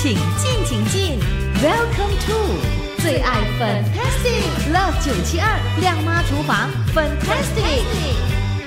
[0.00, 1.18] 请进，请进
[1.60, 7.82] ，Welcome to 最爱 Fantastic Love 九七二亮妈厨房 Fantastic。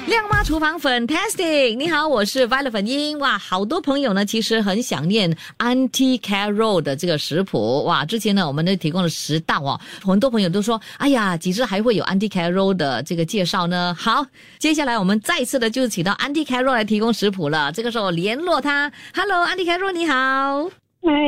[0.07, 3.17] 亮妈厨房 Fantastic，你好，我是 Violet 粉英。
[3.19, 7.85] 哇，好多朋友呢，其实很想念 Auntie Carol 的这个食谱。
[7.85, 13.95] 哇，之前呢，我们呢提供了十道哦，很多朋友都说，哎呀，几时还会有 Auntie Carol 的这个介绍呢？
[13.97, 14.25] 好，
[14.59, 17.71] 接下来我们再次的就请到 Auntie Carol 来提供食谱了。
[17.71, 20.80] 这个时候联络他，Hello，Auntie Carol，你好。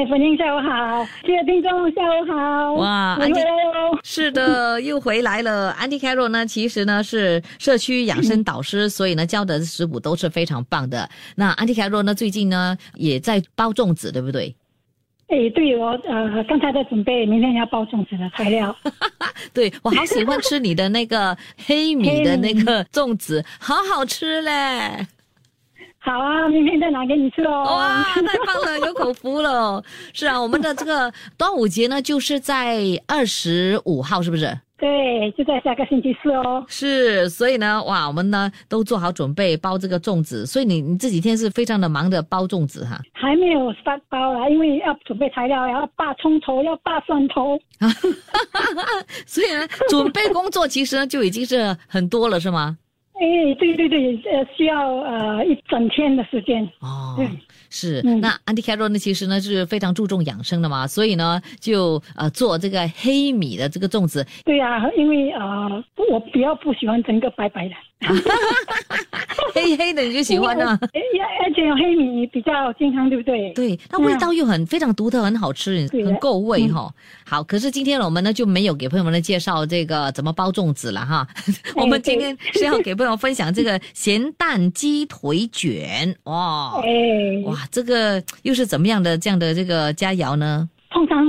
[0.03, 2.73] 哎，粉英下午好，各位听众下午好。
[2.73, 3.39] 哇，安迪，
[4.03, 5.71] 是的，又回来了。
[5.71, 11.09] 安迪凯罗呢，其实呢是社区养生导师，所以呢教的食谱都是非常棒的。
[11.37, 14.53] 那安迪凯罗呢，最近呢也在包粽子，对不对？
[15.27, 18.75] 哎，对我呃，刚才在准备明天要包粽子的材料。
[19.53, 25.07] 对我好喜欢吃你的那个黑米的那个粽子， 好好吃嘞。
[26.05, 27.63] 好啊，明天再拿给你吃哦。
[27.63, 29.81] 哇，太棒了，有口福了。
[30.13, 34.59] 是啊，我们的这个端午节呢，就是在二十五号，是不是？
[34.77, 36.61] 对，就在下个星期四哦。
[36.67, 40.45] 是，所以呢，哇，我们呢都做好准备包这个粽子。
[40.45, 42.99] 所以你你这几天是非常的忙的包粽子哈。
[43.13, 47.57] 还没有发包啊，因为要准备材料，要拔葱头，要拔蒜头。
[49.25, 52.77] 所以呢，准备工作其实呢就已经是很多了，是吗？
[53.23, 57.17] 哎，对对对，呃，需要呃一整天的时间哦。
[57.69, 58.01] 是。
[58.19, 64.25] 那安迪凯罗呢，其实呢是非常注重养生的嘛，所以呢就呃做这个黑米的这个粽子。
[64.43, 65.83] 对呀，因为呃
[66.13, 67.73] 我比较不喜欢整个白白的。
[69.55, 70.77] 黑黑的你就喜欢呢？
[70.93, 73.51] 哎呀，而且有黑米比较健康，对不对？
[73.53, 76.93] 对，它味道又很非常独特，很好吃，很够味哈。
[77.25, 81.27] 好，可是今天我们呢就没有给朋友们介绍这个怎么包粽子了哈。
[81.75, 86.75] 我们今天是要给朋友分享这个咸蛋鸡腿卷哇！
[87.45, 90.69] 哇，这个又是怎么样的这样的这个佳肴呢？
[90.91, 91.25] 通常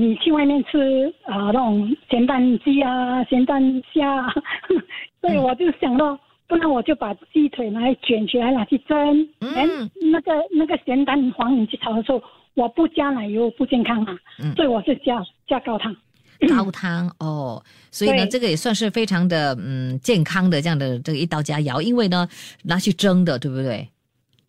[0.00, 3.62] 你去外面吃啊，那种咸蛋鸡啊、咸蛋
[3.92, 4.26] 虾。
[5.20, 6.18] 所以我就想到，
[6.48, 8.96] 不然我就把鸡腿拿来卷起来拿去蒸。
[9.40, 12.22] 嗯，那个那个咸蛋黄你去炒的时候，
[12.54, 14.16] 我不加奶油不健康啊。
[14.42, 15.94] 嗯，所以我是加加高汤。
[16.48, 22.26] 高汤哦，所以呢，这个也算是非常的嗯健康的这样的这个一道佳肴，因为呢
[22.64, 23.86] 拿去蒸的，对不对？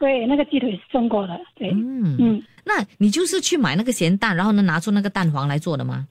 [0.02, 1.40] 对，那个鸡腿是蒸过的。
[1.56, 6.08] 对，嗯嗯，那你就是去买那个咸蛋，然后呢拿出那个蛋黄来做的吗？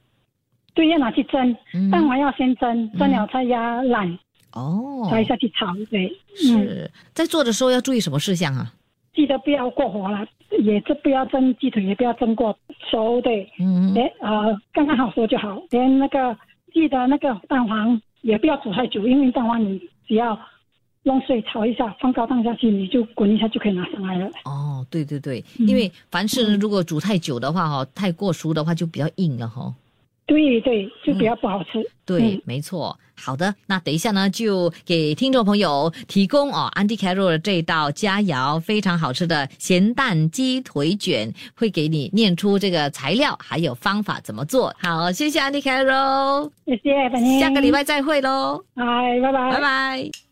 [0.74, 1.56] 对，要拿去蒸，
[1.90, 4.16] 蛋黄要先蒸，蒸了再压烂。
[4.52, 6.08] 哦，再下去炒对。
[6.36, 8.72] 是在做的时候要注意什么事项啊？
[9.12, 10.24] 记得不要过火了，
[10.62, 12.56] 也是不要蒸鸡腿，也不要蒸过
[12.88, 13.50] 熟对。
[13.58, 15.60] 嗯，连啊刚刚好熟就好。
[15.70, 16.38] 连那个
[16.72, 20.38] 记得那个蛋黄也不要煮太久，因为蛋黄你只要
[21.04, 24.28] 用水炒一下，放高汤下去，你就滚一下就可以拿上来了。
[24.44, 29.72] 哦，对对对，因为凡是如果煮太久的话哈，太过熟的话就比较硬了哈。
[30.26, 31.84] 对对，就比较不好吃。
[32.04, 32.96] 对，没错。
[33.16, 44.72] 好的，那等一下呢，就给听众朋友提供哦，安迪凯洛的这道佳肴，非常好吃的咸蛋鸡腿卷，会给你念出这个材料还有方法怎么做。
[44.78, 48.62] 好，谢谢安迪凯洛，谢谢，下个礼拜再会喽。
[48.74, 48.84] 拜
[49.20, 50.29] 拜拜拜拜。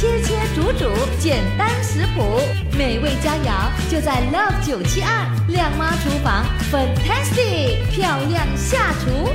[0.00, 0.88] 切切煮煮，
[1.18, 2.40] 简单食谱，
[2.74, 9.28] 美味佳肴就在 Love 九七二靓妈厨房，Fantastic 漂亮下厨。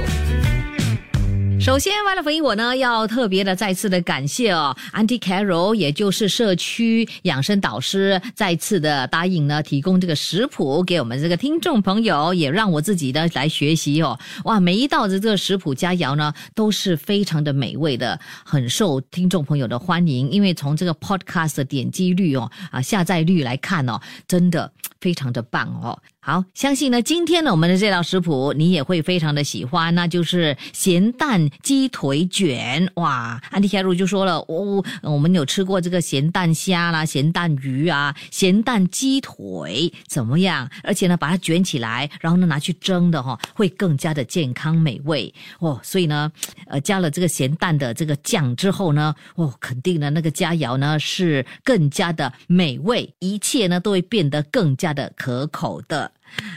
[1.65, 14.19] 首先，为了回应我呢，要特别的再次的感谢哦，Auntie Carol，也就是社区养生导师，再次的答应呢，提供这个食谱给我们这个听众朋友，也让我自己呢来学习哦。
[14.43, 20.29] 哇，每一道的这个食谱佳肴呢，都是非常的美味的，很受听众朋友的欢迎。
[20.29, 24.71] 因为从这个 Podcast 的点击率哦，啊下载率来看哦，真的
[25.01, 25.99] 非常的棒哦。
[26.27, 32.91] 好，相信呢，今天呢，我们的这道食谱你也会非常的喜欢，那就是咸蛋鸡腿卷。
[32.95, 40.67] 哇，安迪凯鲁就说了，哦，我们有吃过这个咸蛋虾啦、咸蛋鱼啊、咸蛋鸡腿，怎么样？
[40.81, 45.79] 而且呢，把它卷起来，然后呢拿去蒸的哈，会更加的健康美味哦。
[45.83, 46.31] 所以呢，
[46.65, 56.11] 呃，加了这个咸蛋的这个酱之后呢，哦，肯定呢那个佳肴呢是更加的美味，一切呢都会变得更加的可口的。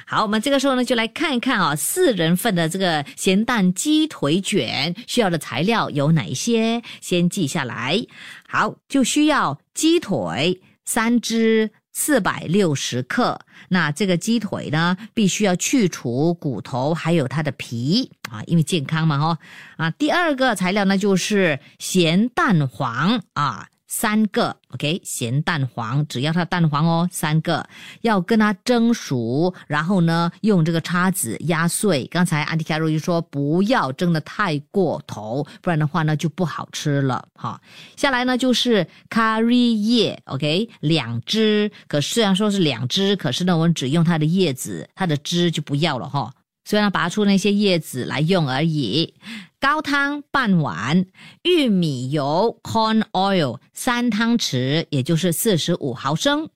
[0.06, 6.82] 好，我们这个时候呢，就来看一看啊，四人份的这个咸蛋鸡腿卷需要的材料有哪些？
[7.00, 8.05] 先记下来。
[8.49, 13.38] 好，就需要鸡腿三只，四百六十克。
[13.69, 19.38] 那这个鸡腿呢，必须要去除骨头，还有它的皮啊，因为健康嘛，哈
[19.76, 19.90] 啊。
[19.90, 23.69] 第二个材料呢，就是咸蛋黄啊。
[23.88, 27.67] 三个，OK，咸蛋黄，只要它蛋黄哦，三个，
[28.02, 32.06] 要跟它蒸熟，然后呢，用这个叉子压碎。
[32.06, 37.26] 刚才安迪卡洛就说不要蒸的太过头，不然的话呢就不好吃了。
[37.35, 37.58] 哈，
[37.96, 46.31] 下来呢就是咖喱叶，OK，两只，可虽然说是两只，可是呢我们只用它的叶子，它的汁就不要了哈。
[46.69, 49.15] 虽然拔出那些叶子来用而已。
[49.59, 51.06] 高汤半碗，
[51.43, 56.50] 玉米油 （corn oil） 三汤匙，也就是四十五毫升。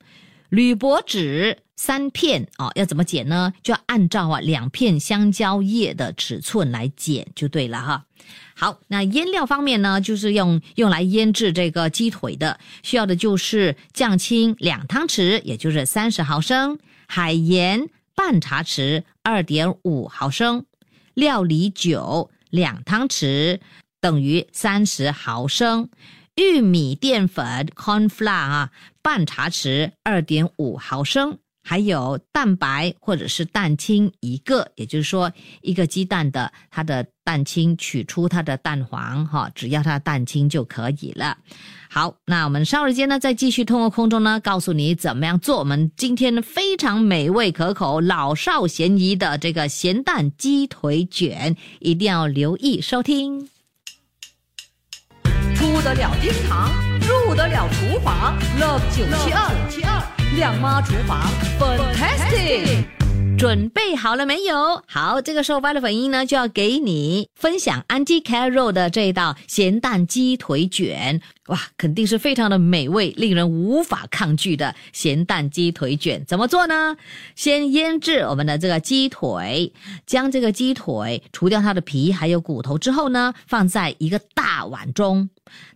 [0.51, 3.55] 铝箔纸三片哦，要怎么剪呢？
[3.63, 8.05] 就按照啊两片香蕉叶的尺寸来剪就对了哈。
[8.55, 17.89] 好，那腌料方面呢，就是用用来腌制这个鸡腿的，需要的就是酱青两汤匙，也就是三十毫升，海盐。
[18.15, 20.65] 半茶匙，二点五毫升，
[21.15, 23.61] 料理酒两汤匙，
[24.01, 25.89] 等于三十毫升，
[26.37, 28.71] 玉米淀粉 （corn flour） 啊，
[29.03, 31.39] 半茶匙，二点五毫升。
[31.63, 41.39] 还有蛋白或者是蛋清一个，也就是说一个鸡蛋的它的蛋清取出它的蛋黄哈，只要它蛋清就可以了。
[41.89, 53.49] 好，那我们稍时间呢再继续通过空中呢告诉你怎么样做我们今天非常美味可口、老少咸宜的这个咸蛋鸡腿卷，一定要留意收听。
[55.55, 59.05] 出得了厅堂，入得了厨房，Love 九
[59.71, 60.12] 七二。
[60.37, 61.21] 亮妈厨房
[61.59, 62.85] ，Fantastic！
[63.39, 64.83] 准备好了没有？
[64.87, 71.21] 好，这个时候发的粉音呢，就要给你分享 Auntie Carol 的这一道咸蛋鸡腿卷。
[71.47, 76.25] 哇，肯定是非常的美味，令人无法抗拒的咸蛋鸡腿卷。
[76.25, 76.97] 怎么做呢？
[77.35, 79.73] 先腌制我们的这个鸡腿，
[80.07, 85.29] 将这个鸡腿除掉它的皮还有骨头之后呢，放在一个大碗中。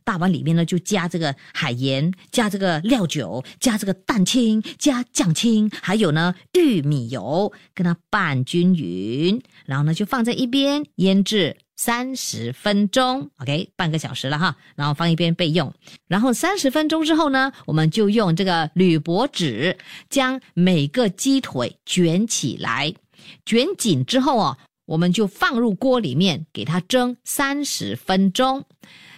[0.05, 15.73] 大碗里面呢，就加这个海盐，加这个料酒，加这个蛋清，加酱清，还有呢玉米油，跟它拌均匀，然后呢就放在一边腌制三十分钟，OK，半个小时了哈，然后放一边备用。
[16.09, 19.77] 然后三十分钟之后呢，我们就用这个铝箔纸
[20.09, 22.95] 将每个鸡腿卷起来，
[23.45, 28.65] 卷紧之后哦，我们就放入锅里面给它蒸三十分钟。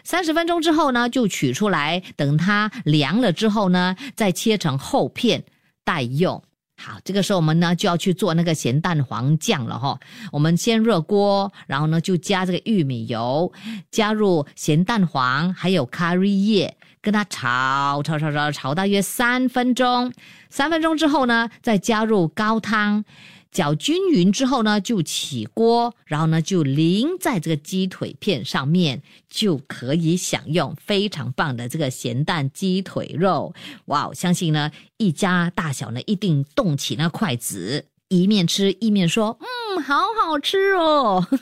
[0.03, 5.45] 三十分钟之后呢，就取出来，等它凉了之后呢，再切成厚片
[5.85, 6.43] 待用。
[6.81, 9.99] 好，这个时候我们呢就要去做那个咸蛋黄酱了哈。
[10.31, 13.53] 我们先热锅，然后呢就加这个玉米油，
[13.91, 20.13] 加入咸蛋黄，还有咖喱叶，跟它炒炒炒炒炒大约三分钟。
[20.51, 23.05] 三分钟之后呢，再加入高汤。
[23.51, 33.55] 搅均匀之后呢，就起锅，然后呢就淋在这个鸡腿片上面，就可以享用非常棒的这个咸蛋鸡腿肉。
[33.87, 41.27] 哇，相信呢一家大小呢一定动起那筷子，一面吃一面说：“嗯，好好吃哦。”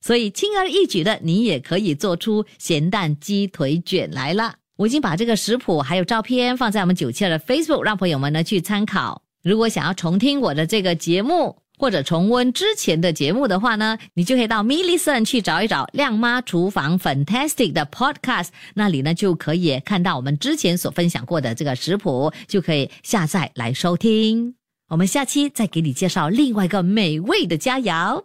[0.00, 4.54] 所以轻而易举的，你也可以做出咸蛋鸡腿卷来了。
[4.76, 9.25] 我已经把这个食谱还有照片放在我们九七二的 Facebook，让朋友们呢去参考。
[9.46, 24.56] 如果想要重听我的这个节目，或者重温之前的节目的话呢，你就可以到 m i l l i c e n 去找一找亮妈厨房 Fantastic 的 Podcast，那里呢就可以看到我们之前所分享过的这个食谱，就可以下载来收听。
[24.88, 28.20] 我们下期再给你介绍另外一个美味的佳肴，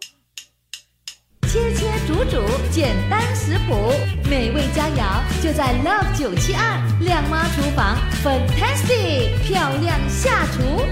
[1.46, 3.92] 切切煮煮简单食谱，
[4.28, 10.84] 美味佳肴就在 Love 九七二靓妈厨房 Fantastic 漂亮下厨。